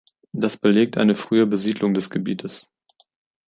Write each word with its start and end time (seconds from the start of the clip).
Das 0.33 0.57
belegt 0.57 0.97
eine 0.97 1.13
frühe 1.13 1.45
Besiedlung 1.45 1.93
des 1.93 2.09
Gebietes. 2.09 2.65